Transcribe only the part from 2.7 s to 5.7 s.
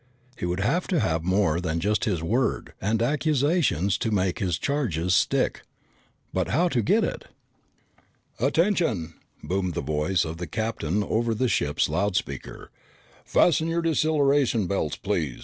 and accusation to make his charges stick.